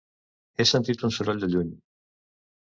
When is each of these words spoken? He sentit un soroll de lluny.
He 0.55 0.65
sentit 0.69 1.03
un 1.09 1.13
soroll 1.19 1.45
de 1.45 1.51
lluny. 1.53 1.71